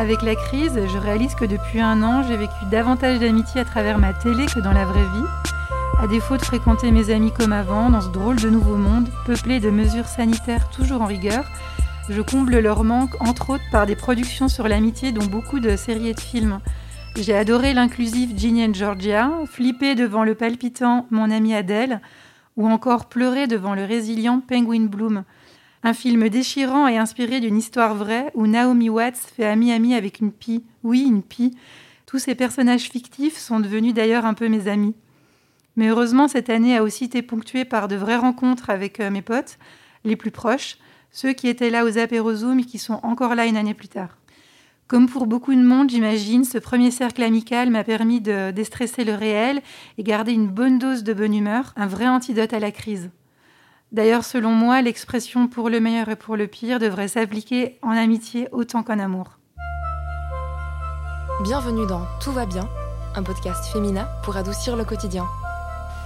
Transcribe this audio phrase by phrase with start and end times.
[0.00, 3.98] Avec la crise, je réalise que depuis un an, j'ai vécu davantage d'amitié à travers
[3.98, 5.28] ma télé que dans la vraie vie.
[6.00, 9.60] À défaut de fréquenter mes amis comme avant, dans ce drôle de nouveau monde, peuplé
[9.60, 11.44] de mesures sanitaires toujours en rigueur,
[12.08, 16.08] je comble leur manque, entre autres par des productions sur l'amitié, dont beaucoup de séries
[16.08, 16.58] et de films.
[17.16, 22.00] J'ai adoré l'inclusive Ginny and Georgia, flippé devant le palpitant Mon ami Adèle,
[22.56, 25.22] ou encore pleurer devant le résilient Penguin Bloom.
[25.86, 30.32] Un film déchirant et inspiré d'une histoire vraie où Naomi Watts fait ami-ami avec une
[30.32, 30.64] pie.
[30.82, 31.54] Oui, une pie.
[32.06, 34.94] Tous ces personnages fictifs sont devenus d'ailleurs un peu mes amis.
[35.76, 39.20] Mais heureusement, cette année a aussi été ponctuée par de vraies rencontres avec euh, mes
[39.20, 39.58] potes,
[40.04, 40.78] les plus proches,
[41.10, 44.16] ceux qui étaient là aux apéros et qui sont encore là une année plus tard.
[44.88, 49.14] Comme pour beaucoup de monde, j'imagine, ce premier cercle amical m'a permis de déstresser le
[49.14, 49.60] réel
[49.98, 53.10] et garder une bonne dose de bonne humeur, un vrai antidote à la crise.
[53.94, 58.48] D'ailleurs, selon moi, l'expression pour le meilleur et pour le pire devrait s'appliquer en amitié
[58.50, 59.38] autant qu'en amour.
[61.44, 62.68] Bienvenue dans Tout va bien,
[63.14, 65.24] un podcast féminin pour adoucir le quotidien.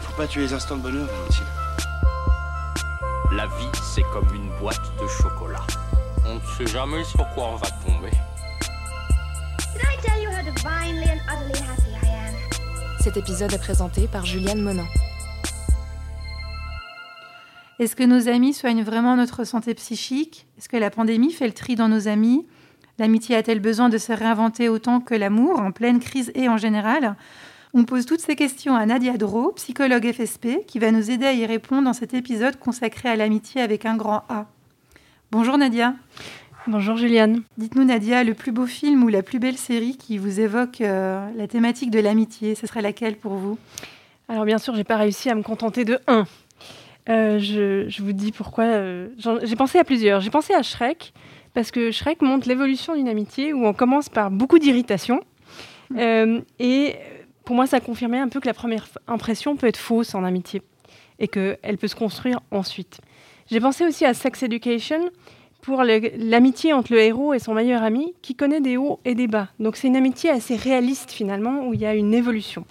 [0.03, 1.47] Faut pas tuer les instants de bonheur, Valentine.
[3.33, 5.67] La vie, c'est comme une boîte de chocolat.
[6.27, 8.11] On ne sait jamais sur quoi on va tomber.
[13.01, 14.85] Cet épisode est présenté par Juliane Monin.
[17.79, 20.47] Est-ce que nos amis soignent vraiment notre santé psychique?
[20.59, 22.45] Est-ce que la pandémie fait le tri dans nos amis?
[22.99, 27.15] L'amitié a-t-elle besoin de se réinventer autant que l'amour, en pleine crise et en général?
[27.75, 31.33] On pose toutes ces questions à Nadia Dro, psychologue FSP, qui va nous aider à
[31.33, 34.47] y répondre dans cet épisode consacré à l'amitié avec un grand A.
[35.31, 35.95] Bonjour Nadia.
[36.67, 37.43] Bonjour Juliane.
[37.59, 41.31] Dites-nous Nadia, le plus beau film ou la plus belle série qui vous évoque euh,
[41.37, 43.57] la thématique de l'amitié, ce serait laquelle pour vous?
[44.29, 46.25] Alors bien sûr, j'ai pas réussi à me contenter de un.
[47.09, 48.65] Euh, je, vous dis pourquoi.
[48.65, 49.09] Euh,
[49.43, 50.21] j'ai pensé à plusieurs.
[50.21, 51.13] J'ai pensé à Shrek,
[51.55, 55.21] parce que Shrek montre l'évolution d'une amitié où on commence par beaucoup d'irritation.
[55.91, 56.41] Mm.
[56.59, 56.97] et
[57.47, 60.61] pour moi, ça confirmait un peu que la première impression peut être fausse en amitié
[61.19, 63.01] et qu'elle peut se construire ensuite.
[63.51, 65.11] J'ai pensé aussi à Sex Education,
[65.61, 69.27] pour l'amitié entre le héros et son meilleur ami qui connaît des hauts et des
[69.27, 69.49] bas.
[69.59, 72.65] Donc c'est une amitié assez réaliste finalement où il y a une évolution.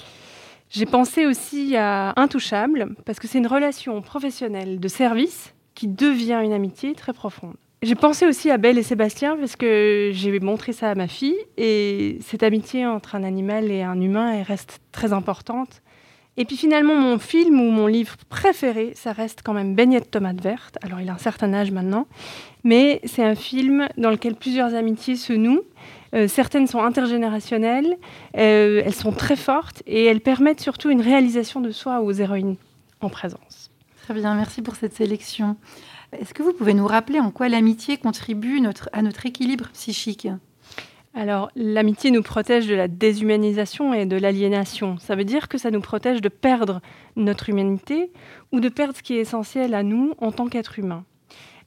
[0.70, 6.42] J'ai pensé aussi à Intouchable parce que c'est une relation professionnelle de service qui devient
[6.44, 7.56] une amitié très profonde.
[7.84, 11.38] J'ai pensé aussi à Belle et Sébastien parce que j'ai montré ça à ma fille
[11.58, 15.82] et cette amitié entre un animal et un humain reste très importante.
[16.38, 20.06] Et puis finalement, mon film ou mon livre préféré, ça reste quand même Beignet de
[20.06, 20.78] tomates vertes.
[20.82, 22.08] Alors il a un certain âge maintenant,
[22.64, 25.64] mais c'est un film dans lequel plusieurs amitiés se nouent.
[26.14, 27.98] Euh, certaines sont intergénérationnelles,
[28.38, 32.56] euh, elles sont très fortes et elles permettent surtout une réalisation de soi aux héroïnes
[33.02, 33.72] en présence.
[34.04, 35.58] Très bien, merci pour cette sélection.
[36.14, 38.62] Est-ce que vous pouvez nous rappeler en quoi l'amitié contribue
[38.94, 40.30] à notre équilibre psychique?
[41.14, 44.98] Alors, l'amitié nous protège de la déshumanisation et de l'aliénation.
[45.00, 46.80] Ça veut dire que ça nous protège de perdre
[47.16, 48.12] notre humanité
[48.52, 51.04] ou de perdre ce qui est essentiel à nous en tant qu'être humain.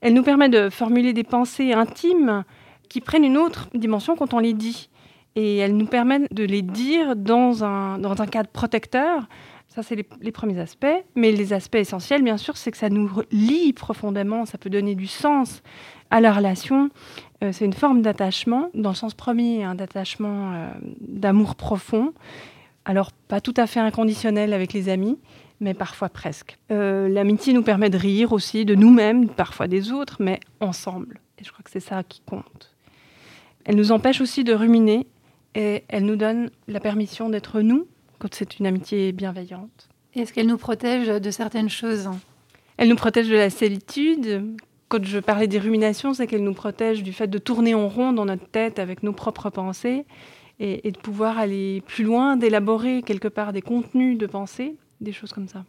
[0.01, 2.45] Elle nous permet de formuler des pensées intimes
[2.91, 4.91] qui prennent une autre dimension quand on les dit.
[5.37, 9.29] Et elle nous permet de les dire dans un, dans un cadre protecteur.
[9.69, 10.87] Ça, c'est les, premiers aspects.
[11.15, 14.97] Mais les aspects essentiels, bien sûr, c'est que ça nous lie profondément, ça peut donner
[14.97, 15.63] du sens
[16.11, 16.91] à la relation.
[17.45, 20.71] Euh, c'est une forme d'attachement, dans le sens premier, un d'attachement euh,
[21.01, 22.13] d'amour profond.
[22.85, 25.17] Alors, pas tout à fait inconditionnel avec les amis,
[25.61, 26.59] mais parfois presque.
[26.73, 31.21] Euh, l'amitié nous permet de rire aussi de nous-mêmes, parfois des autres, mais ensemble.
[31.39, 32.75] Et je crois que c'est ça qui compte.
[33.65, 35.07] Elle nous empêche aussi de ruminer
[35.55, 37.87] et elle nous donne la permission d'être nous
[38.19, 39.89] quand c'est une amitié bienveillante.
[40.15, 42.09] Est-ce qu'elle nous protège de certaines choses?
[42.77, 44.57] Elle nous protège de la solitude,
[44.91, 48.13] quand je parlais des ruminations, c'est qu'elles nous protègent du fait de tourner en rond
[48.13, 50.05] dans notre tête avec nos propres pensées
[50.59, 55.33] et, de pouvoir aller plus loin, d'élaborer quelque part des contenus de pensée, des choses
[55.33, 55.65] comme ça.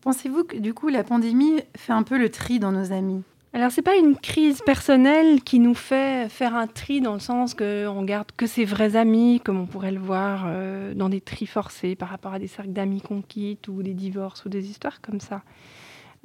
[0.00, 3.22] Pensez-vous que du coup la pandémie fait un peu le tri dans nos amis?
[3.52, 7.54] Alors c'est pas une crise personnelle qui nous fait faire un tri dans le sens
[7.54, 11.46] qu'on garde que ses vrais amis, comme on pourrait le voir euh, dans des tris
[11.46, 15.00] forcés par rapport à des cercles d'amis qu'on quitte ou des divorces ou des histoires
[15.00, 15.42] comme ça.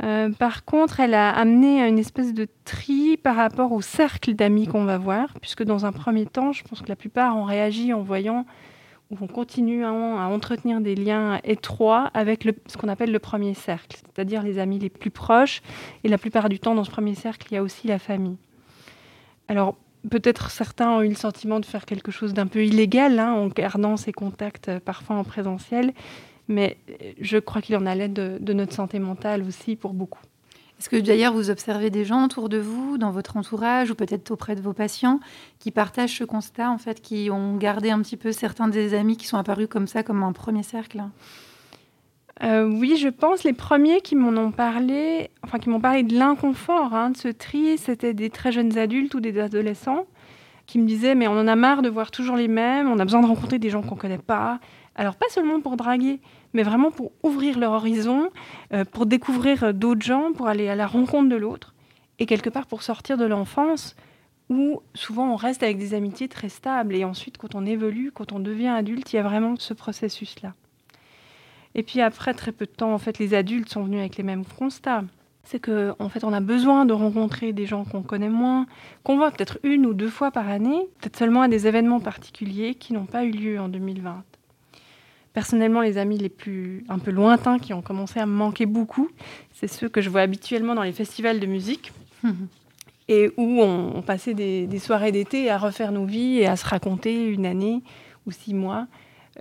[0.03, 4.67] Euh, par contre, elle a amené une espèce de tri par rapport au cercle d'amis
[4.67, 7.91] qu'on va voir, puisque dans un premier temps, je pense que la plupart ont réagi
[7.93, 8.45] en voyant
[9.11, 13.97] ou on continue à, entretenir des liens étroits avec ce qu'on appelle le premier cercle,
[13.97, 15.61] c'est-à-dire les amis les plus proches.
[16.03, 18.37] Et la plupart du temps, dans ce premier cercle, il y a aussi la famille.
[19.47, 19.75] Alors,
[20.09, 23.47] peut-être certains ont eu le sentiment de faire quelque chose d'un peu illégal hein, en
[23.47, 25.93] gardant ces contacts euh, parfois en présentiel
[26.47, 26.77] mais
[27.19, 30.21] je crois qu'il en allait de, de notre santé mentale aussi pour beaucoup.
[30.79, 34.31] Est-ce que d'ailleurs vous observez des gens autour de vous, dans votre entourage ou peut-être
[34.31, 35.19] auprès de vos patients,
[35.59, 39.15] qui partagent ce constat, en fait, qui ont gardé un petit peu certains des amis
[39.15, 41.03] qui sont apparus comme ça, comme un premier cercle
[42.43, 46.17] euh, oui, je pense les premiers qui m'en ont parlé, enfin qui m'ont parlé de
[46.17, 50.05] l'inconfort hein, de ce tri, c'était des très jeunes adultes ou des adolescents
[50.65, 53.05] qui me disaient mais on en a marre de voir toujours les mêmes, on a
[53.05, 54.59] besoin de rencontrer des gens qu'on connaît pas.
[54.95, 56.19] Alors pas seulement pour draguer,
[56.53, 58.29] mais vraiment pour ouvrir leur horizon,
[58.73, 61.73] euh, pour découvrir d'autres gens, pour aller à la rencontre de l'autre,
[62.19, 63.95] et quelque part pour sortir de l'enfance
[64.49, 68.31] où souvent on reste avec des amitiés très stables, et ensuite quand on évolue, quand
[68.31, 70.53] on devient adulte, il y a vraiment ce processus-là.
[71.73, 74.23] Et puis après très peu de temps, en fait, les adultes sont venus avec les
[74.23, 75.03] mêmes constats.
[75.43, 78.65] C'est qu'en en fait, on a besoin de rencontrer des gens qu'on connaît moins,
[79.03, 82.75] qu'on voit peut-être une ou deux fois par année, peut-être seulement à des événements particuliers
[82.75, 84.23] qui n'ont pas eu lieu en 2020.
[85.35, 89.09] Personnellement, les amis les plus un peu lointains qui ont commencé à me manquer beaucoup,
[89.51, 91.91] c'est ceux que je vois habituellement dans les festivals de musique.
[93.09, 97.27] et où on, passait des, soirées d'été à refaire nos vies et à se raconter
[97.29, 97.83] une année
[98.25, 98.87] ou six mois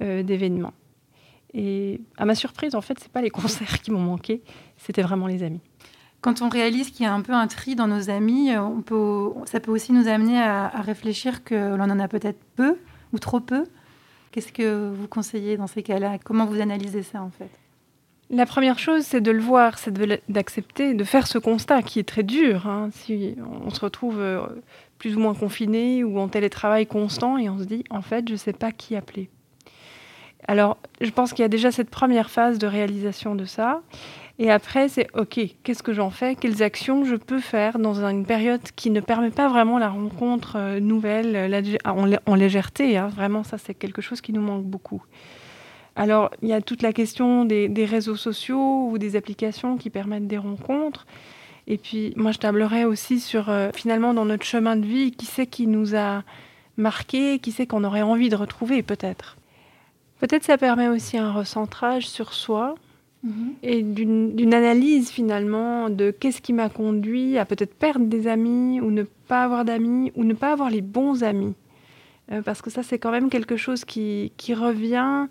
[0.03, 0.75] euh, d'événements.
[1.55, 4.43] Et à ma surprise, en fait, c'est pas les concerts qui m'ont manqué,
[4.77, 5.61] c'était vraiment les amis.
[6.23, 9.31] Quand on réalise qu'il y a un peu un tri dans nos amis, on peut,
[9.45, 12.79] ça peut aussi nous amener à, à réfléchir que l'on en a peut-être peu
[13.13, 13.65] ou trop peu.
[14.35, 16.19] Qu'est-ce que vous conseillez dans ces cas-là?
[16.19, 17.51] Comment vous analysez ça en fait?
[18.31, 19.93] La première chose, c'est de le voir, c'est
[20.29, 22.67] d'accepter, de, faire ce constat qui est très dur.
[22.67, 22.89] Hein.
[22.91, 24.41] si on se retrouve euh,
[24.99, 28.33] plus ou moins confiné ou en télétravail constant et on se dit, en fait, je
[28.33, 29.31] ne sais pas qui appeler.
[30.49, 33.83] Alors, je pense qu'il y a déjà cette première phase de réalisation de ça.
[34.39, 36.35] Et après, c'est OK, qu'est-ce que j'en fais?
[36.35, 40.57] Quelles actions je peux faire dans une période qui ne permet pas vraiment la rencontre
[40.57, 43.09] euh, nouvelle en, légèreté hein.
[43.09, 45.03] Vraiment, ça, c'est quelque chose qui nous manque beaucoup.
[45.95, 50.27] Alors, il y a toute la question des, réseaux sociaux ou des applications qui permettent
[50.27, 51.07] des rencontres.
[51.69, 55.27] Et puis, moi, je tablerais aussi sur, euh, finalement, dans notre chemin de vie, qui
[55.27, 56.25] c'est qui nous a
[56.77, 59.37] marqué, qui c'est qu'on aurait envie de retrouver, peut-être.
[60.19, 62.75] Peut-être ça permet aussi un recentrage sur soi
[63.25, 63.55] mhm.
[63.63, 68.91] et d'une analyse finalement de qu'est-ce qui m'a conduit à peut-être perdre des amis ou
[68.91, 71.55] ne pas avoir d'amis ou ne pas avoir les bons amis.
[72.33, 75.27] Euh, parce que ça, c'est quand même quelque chose qui, qui revient.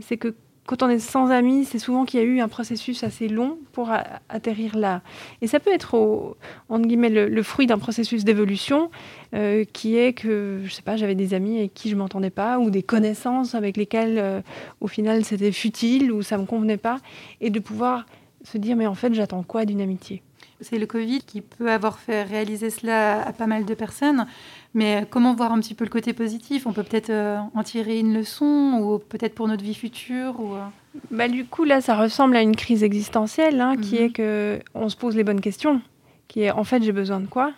[0.00, 0.34] C'est que
[0.66, 3.58] quand on est sans amis, c'est souvent qu'il y a eu un processus assez long
[3.72, 3.90] pour
[4.28, 5.02] atterrir là.
[5.42, 6.36] Et ça peut être,
[6.70, 8.90] entre guillemets, le, fruit d'un processus d'évolution
[9.34, 12.58] euh, qui est que, je sais pas, j'avais des amis avec qui je m'entendais pas
[12.58, 14.40] ou des connaissances avec lesquelles, euh,
[14.80, 16.98] au final, c'était futile ou ça me convenait pas,
[17.42, 18.06] et de pouvoir
[18.42, 20.22] se dire, mais en fait, j'attends quoi d'une amitié?
[20.64, 24.26] C'est le Covid qui peut avoir fait réaliser cela à pas mal de personnes.
[24.74, 26.66] Mais comment voir un petit peu le côté positif?
[26.66, 30.54] On peut peut-être euh, en tirer une leçon ou peut-être pour notre vie future ou,
[30.54, 30.64] euh
[31.10, 34.02] bah, Du coup, là, ça ressemble à une crise existentielle hein, qui mhm.
[34.02, 35.80] est que on se pose les bonnes questions.
[36.26, 37.52] Qui est en fait, j'ai besoin de quoi?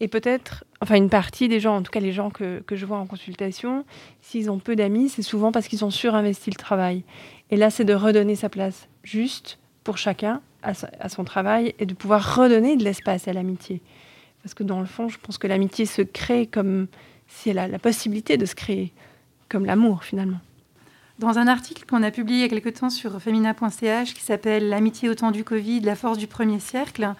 [0.00, 2.84] Et peut-être, enfin, une partie des gens, en tout cas les gens que, que je
[2.84, 3.84] vois en consultation,
[4.22, 7.04] s'ils ont peu d'amis, c'est souvent parce qu'ils ont surinvesti le travail.
[7.50, 11.94] Et là, c'est de redonner sa place juste pour chacun à, son travail et de
[11.94, 13.80] pouvoir redonner de l'espace à l'amitié.
[14.42, 16.86] Parce que dans le fond, je pense que l'amitié se crée comme
[17.28, 18.92] si elle a la possibilité de se créer,
[19.48, 20.40] comme l'amour finalement.
[21.18, 24.68] Dans un article qu'on a publié il y a quelque temps sur femina.ch qui s'appelle
[24.68, 27.14] L'amitié au temps du Covid, la force du premier cercle,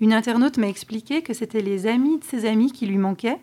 [0.00, 3.38] une internaute m'a expliqué que c'était les amis de ses amis qui lui manquaient.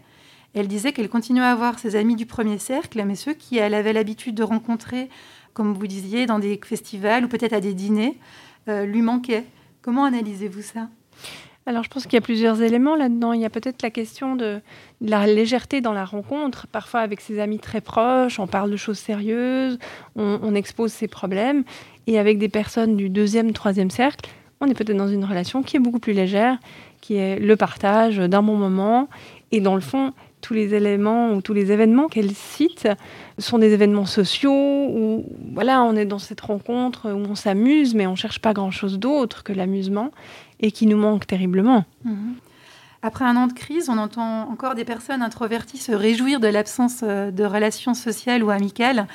[0.53, 3.93] Elle disait qu'elle continuait à avoir ses amis du premier cercle, mais ceux qu'elle avait
[3.93, 5.09] l'habitude de rencontrer,
[5.53, 8.17] comme vous disiez, dans des festivals ou peut-être à des dîners,
[8.67, 9.45] lui manquait.
[9.81, 10.87] Comment analysez-vous ça?
[11.65, 13.31] Alors, je pense qu'il y a plusieurs éléments là-dedans.
[13.31, 14.59] Il y a peut-être la question de,
[14.99, 16.67] la légèreté dans la rencontre.
[16.67, 19.79] Parfois, avec ses amis très proches, on parle de choses sérieuses,
[20.15, 21.63] on, expose ses problèmes.
[22.05, 24.29] Et avec des personnes du deuxième, troisième cercle,
[24.59, 26.57] on est peut-être dans une relation qui est beaucoup plus légère,
[26.99, 29.07] qui est le partage d'un bon moment.
[29.51, 32.87] Et dans le fond, tous les éléments ou tous les événements qu'elle cite
[33.39, 38.05] sont des événements sociaux où voilà, on est dans cette rencontre où on s'amuse, mais
[38.05, 40.11] on cherche pas grand-chose d'autre que l'amusement
[40.59, 41.85] et qui nous manque terriblement.
[42.03, 42.35] Mhm.
[43.01, 47.01] Après un an de crise, on entend encore des personnes introverties se réjouir de l'absence
[47.03, 49.07] euh, de relations sociales ou amicales.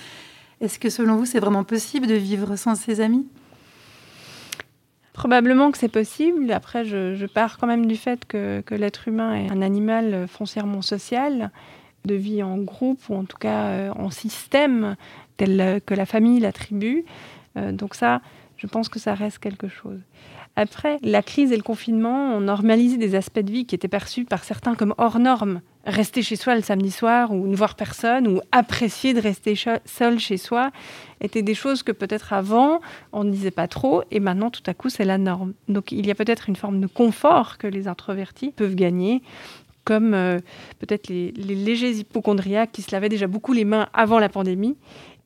[0.61, 3.27] Est-ce que selon vous, c'est vraiment possible de vivre sans ses amis?
[5.19, 6.53] Probablement que c'est possible.
[6.53, 11.51] Après, je, pars quand même du fait que, l'être humain est un animal foncièrement social,
[12.05, 14.95] de vie en groupe ou en tout cas euh, en système
[15.37, 17.05] tel que la famille, la tribu.
[17.57, 18.23] Euh, donc ça,
[18.59, 19.99] je pense que ça reste quelque chose.
[20.55, 24.25] Après, la crise et le confinement ont normalisé des aspects de vie qui étaient perçus
[24.25, 25.63] par certains comme hors normes.
[25.89, 29.55] Rester chez soi le samedi soir ou ne voir personne ou apprécier de rester
[29.87, 30.71] seul chez soi
[31.23, 32.81] étaient des choses que peut-être avant
[33.13, 35.55] on ne disait pas trop et maintenant tout à coup c'est la norme.
[35.69, 39.23] Donc il y a peut-être une forme de confort que les introvertis peuvent gagner
[39.85, 40.41] comme euh,
[40.79, 44.77] peut-être les, les, légers hypochondriaques qui se lavaient déjà beaucoup les mains avant la pandémie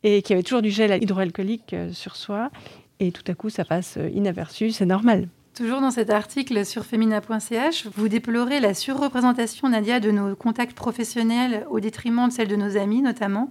[0.05, 2.53] et qui avaient toujours du gel hydroalcoolique euh, sur soi
[3.01, 5.27] et tout à coup ça passe euh, inaperçu, c'est normal.
[5.55, 11.67] Toujours dans cet article sur femina.ch, vous déplorez la surreprésentation, Nadia, de nos contacts professionnels
[11.69, 13.51] au détriment de celle de nos amis notamment.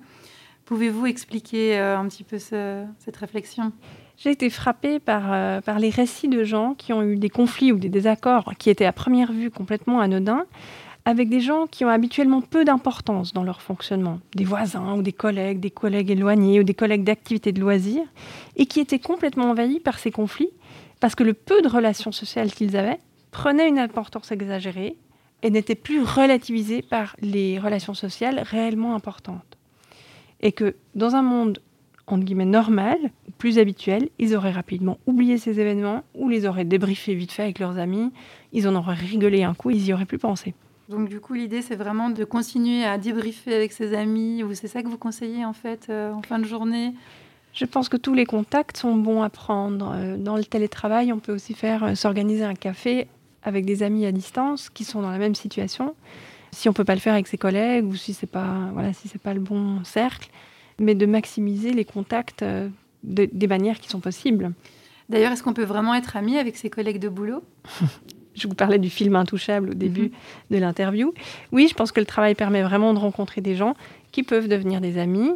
[0.65, 3.71] Pouvez-vous expliquer euh, un petit peu cette réflexion?
[4.17, 7.71] J'ai été frappée par, euh, par les récits de gens qui ont eu des conflits
[7.71, 10.45] ou des désaccords qui étaient à première vue complètement anodins,
[11.05, 15.13] avec des gens qui ont habituellement peu d'importance dans leur fonctionnement, des voisins ou des
[15.13, 18.07] collègues, des collègues éloignés ou des collègues d'activités de loisirs,
[18.55, 20.49] et qui étaient complètement envahis par ces conflits
[21.01, 22.99] parce que le peu de relations sociales qu'ils avaient
[23.31, 24.95] prenait une importance exagérée
[25.43, 29.57] et n'était plus relativisé par les relations sociales réellement importantes.
[30.39, 31.59] Et que dans un monde
[32.07, 32.97] entre guillemets normal,
[33.37, 37.59] plus habituel, ils auraient rapidement oublié ces événements ou les auraient débriefés vite fait avec
[37.59, 38.11] leurs amis,
[38.51, 40.53] ils en auraient rigolé un coup, ils y auraient plus pensé.
[40.89, 44.67] Donc du coup, l'idée, c'est vraiment de continuer à débriefer avec ses amis, ou c'est
[44.67, 46.93] ça que vous conseillez en fait euh, en fin de journée?
[47.53, 49.93] Je pense que tous les contacts sont bons à prendre.
[49.95, 53.07] Euh, dans le télétravail, on peut aussi faire euh, s'organiser un café
[53.43, 55.95] avec des amis à distance qui sont dans la même situation.
[56.51, 59.07] Si on peut pas le faire avec ses collègues ou si c'est pas voilà si
[59.07, 60.29] c'est pas le bon cercle,
[60.79, 62.43] mais de maximiser les contacts
[63.03, 64.51] des manières qui sont possibles.
[65.09, 67.43] D'ailleurs, est-ce qu'on peut vraiment être ami avec ses collègues de boulot?
[68.33, 70.11] Je vous parlais du film Intouchable au début mhm.
[70.51, 71.13] de l'interview.
[71.51, 73.75] Oui, je pense que le travail permet vraiment de rencontrer des gens
[74.13, 75.31] qui peuvent devenir des amis.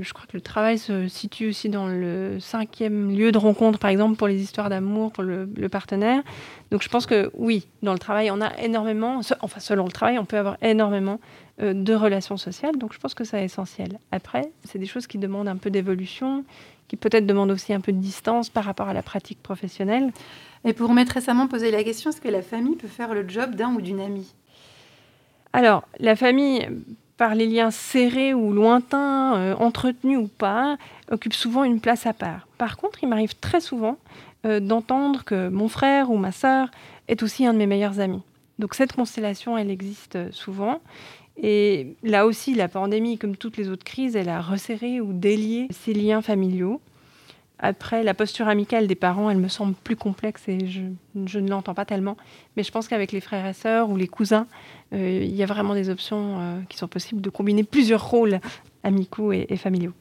[0.00, 3.90] Je crois que le travail se situe aussi dans le cinquième lieu de rencontre, par
[3.90, 6.22] exemple, pour les histoires d'amour, pour le, partenaire.
[6.70, 10.18] Donc je pense que oui, dans le travail, on a énormément, enfin selon le travail,
[10.18, 11.18] on peut avoir énormément
[11.60, 12.76] euh, de relations sociales.
[12.76, 13.98] Donc je pense que c'est essentiel.
[14.12, 16.44] Après, c'est des choses qui demandent un peu d'évolution,
[16.86, 20.12] qui peut-être demandent aussi un peu de distance par rapport à la pratique professionnelle.
[20.64, 23.56] Et pour m'être récemment posé la question, est-ce que la famille peut faire le job
[23.56, 24.32] d'un ou d'une amie?
[25.52, 26.68] Alors, la famille,
[27.18, 30.78] par les liens serrés ou lointains, euh, entretenus ou pas,
[31.10, 32.46] occupe souvent une place à part.
[32.56, 33.98] Par contre, il m'arrive très souvent
[34.46, 36.70] euh, d'entendre que mon frère ou ma sœur
[37.08, 38.22] est aussi un de mes meilleurs amis.
[38.60, 40.80] Donc cette constellation, elle existe euh, souvent.
[41.42, 45.68] Et là aussi, la pandémie, comme toutes les autres crises, elle a resserré ou délié
[45.70, 46.80] ces liens familiaux.
[47.60, 51.74] Après, la posture amicale des parents, elle me semble plus complexe et je, ne l'entends
[51.74, 52.16] pas tellement.
[52.56, 54.46] Mais je pense qu'avec les frères et sœurs ou les cousins,
[54.92, 58.38] euh, il y a vraiment des options euh, qui sont possibles de combiner plusieurs rôles
[58.84, 59.92] amicaux et, familiaux.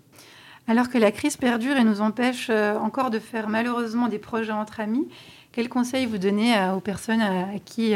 [0.68, 4.52] Alors que la crise perdure et nous empêche euh, encore de faire malheureusement des projets
[4.52, 5.08] entre amis,
[5.52, 7.96] quels conseils vous donnez aux personnes à, qui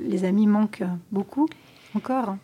[0.00, 1.46] les amis manquent beaucoup
[1.94, 2.36] encore?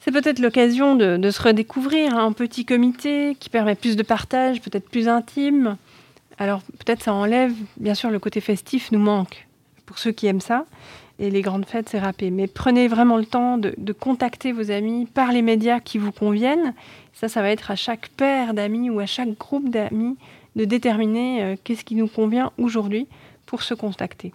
[0.00, 4.62] C'est peut-être l'occasion de, de, se redécouvrir un petit comité qui permet plus de partage,
[4.62, 5.76] peut-être plus intime,
[6.38, 9.46] alors peut-être ça enlève, bien sûr, le côté festif nous manque
[9.86, 10.66] pour ceux qui aiment ça.
[11.20, 12.30] Et les grandes fêtes, c'est râpé.
[12.30, 16.74] Mais prenez vraiment le temps de, contacter vos amis par les médias qui vous conviennent.
[17.12, 20.16] Ça, ça va être à chaque paire d'amis ou à chaque groupe d'amis
[20.56, 23.06] de déterminer euh, qu'est-ce qui nous convient aujourd'hui
[23.46, 24.32] pour se contacter.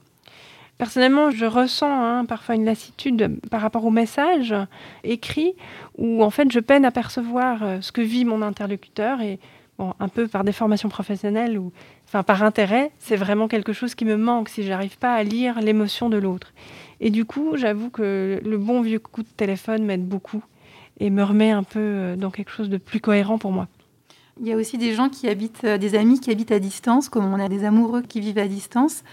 [0.78, 4.56] Personnellement, je ressens hein, parfois une lassitude par rapport aux messages
[5.04, 5.54] écrits
[5.98, 9.40] où en fait je peine à percevoir euh, ce que vit mon interlocuteur et
[9.80, 11.72] un peu par des formations professionnelles ou
[12.08, 15.60] enfin par intérêt, c'est vraiment quelque chose qui me manque si j'arrive pas à lire
[15.62, 16.54] l'émotion de l'autre.
[17.00, 20.44] Et du coup, j'avoue que le bon vieux coup de téléphone m'aide beaucoup
[21.00, 23.68] et me remet un peu euh, dans quelque chose de plus cohérent pour moi.
[24.42, 27.08] Il y a aussi des gens qui habitent, euh, des amis qui habitent à distance,
[27.08, 29.04] comme on a des amoureux qui vivent à distance.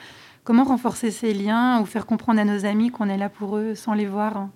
[0.43, 3.75] Comment renforcer ces liens ou faire comprendre à nos amis qu'on est là pour eux
[3.75, 4.49] sans les voir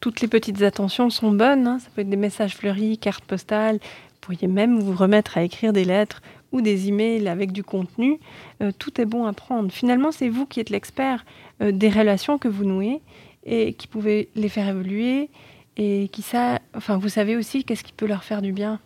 [0.00, 1.66] toutes les petites attentions sont bonnes.
[1.66, 1.78] Hein.
[1.80, 3.80] Ça peut être des messages fleuris, cartes postales,
[4.28, 6.20] pourriez même vous remettre à écrire des lettres
[6.52, 8.20] ou des emails avec du contenu.
[8.62, 9.72] Euh, tout est bon à prendre.
[9.72, 11.24] Finalement, c'est vous qui êtes l'expert
[11.62, 13.00] euh, des relations que vous nouez
[13.44, 15.30] et qui pouvez les faire évoluer
[15.78, 18.80] et qui ça, enfin, vous savez aussi qu'est-ce qui peut leur faire du bien.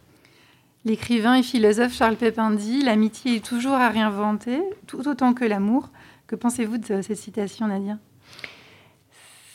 [0.84, 5.90] L'écrivain et philosophe Charles Pépin dit L'amitié est toujours à réinventer, tout autant que l'amour.
[6.28, 7.98] Que pensez-vous de cette citation, Nadia?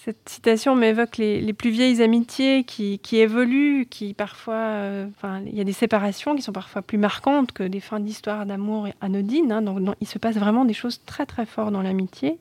[0.08, 5.08] Cette citation m'évoque les, plus vieilles amitiés qui, évoluent, qui parfois, euh,
[5.46, 8.88] il y a des séparations qui sont parfois plus marquantes que des fins d'histoire d'amour
[9.02, 9.52] anodines.
[9.52, 9.62] Hein.
[9.62, 12.38] donc, il se passe vraiment des choses très très fortes dans l'amitié.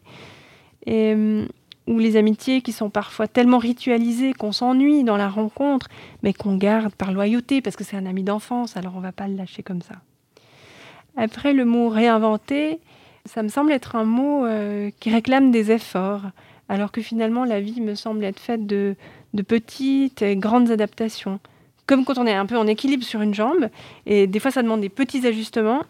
[0.86, 1.44] Et euh,
[1.88, 5.88] ou les amitiés qui sont parfois tellement ritualisées qu'on s'ennuie dans la rencontre,
[6.22, 9.26] mais qu'on garde par loyauté parce que c'est un ami d'enfance, alors on va pas
[9.26, 9.96] le lâcher comme ça.
[11.16, 12.78] Après, le mot réinventer,
[13.24, 16.22] Ça me semble être un mot euh, qui réclame des efforts,
[16.68, 18.96] alors que finalement la vie me semble être faite de,
[19.34, 21.40] de petites et grandes adaptations.
[21.86, 23.68] Comme quand on est un peu en équilibre sur une jambe,
[24.06, 25.82] et des fois ça demande des petits ajustements,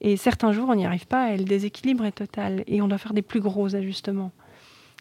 [0.00, 2.98] et certains jours on n'y arrive pas, et le déséquilibre est total, et on doit
[2.98, 4.32] faire des plus gros ajustements.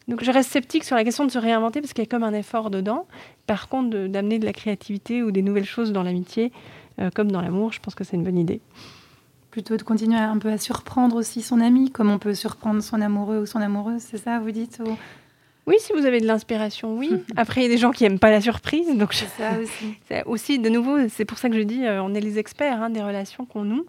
[0.08, 2.24] Donc je reste sceptique sur la question de se réinventer parce qu'il y a comme
[2.24, 3.08] un effort dedans.
[3.48, 6.52] Par contre, d'amener de, la créativité ou des nouvelles choses dans l'amitié,
[7.00, 8.62] euh, comme dans l'amour, je pense que c'est une bonne idée.
[9.50, 13.02] Plutôt de continuer un peu à surprendre aussi son ami, comme on peut surprendre son
[13.02, 14.82] amoureux ou son amoureuse, c'est ça, vous dites
[15.66, 17.10] Oui, si vous avez de l'inspiration, oui.
[17.38, 20.24] Après, il y a des gens qui n'aiment pas la surprise, donc c'est ça aussi.
[20.26, 22.90] aussi, de nouveau, c'est pour ça que je dis, euh, on est les experts hein,
[22.90, 23.86] des relations qu'on noue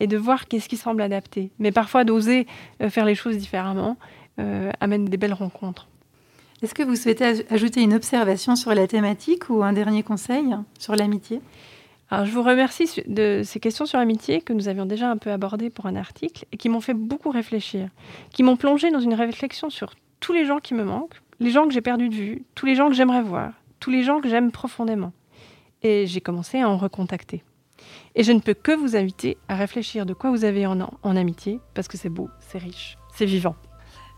[0.00, 1.50] et de voir qu'est-ce qui semble adapté.
[1.58, 2.46] Mais parfois, d'oser
[2.82, 3.96] euh, faire les choses différemment
[4.40, 5.88] euh, amène des belles rencontres.
[6.62, 10.96] Est-ce que vous souhaitez ajouter une observation sur la thématique ou un dernier conseil sur
[10.96, 11.40] l'amitié?
[12.10, 15.30] Alors, je vous remercie de ces questions sur l'amitié que nous avions déjà un peu
[15.30, 17.88] abordées pour un article et qui m'ont fait beaucoup réfléchir,
[18.30, 19.94] qui m'ont plongé dans une réflexion sur
[20.24, 22.74] tous les gens qui me manquent, les gens que j'ai perdus de vue, tous les
[22.74, 25.12] gens que j'aimerais voir, tous les gens que j'aime profondément.
[25.82, 27.44] Et j'ai commencé à en recontacter.
[28.14, 31.16] Et je ne peux que vous inviter à réfléchir de quoi vous avez en, en
[31.16, 33.54] amitié, parce que c'est beau, c'est riche, c'est vivant.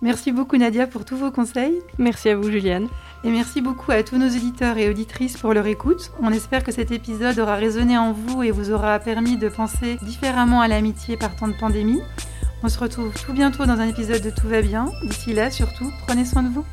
[0.00, 1.74] Merci beaucoup Nadia pour tous vos conseils.
[1.98, 2.86] Merci à vous Juliane.
[3.24, 6.12] Et merci beaucoup à tous nos auditeurs et auditrices pour leur écoute.
[6.20, 9.96] On espère que cet épisode aura résonné en vous et vous aura permis de penser
[10.02, 12.00] différemment à l'amitié par temps de pandémie.
[12.62, 14.86] On se retrouve tout bientôt dans un épisode de Tout va bien.
[15.04, 16.64] D'ici là, surtout, prenez soin de vous.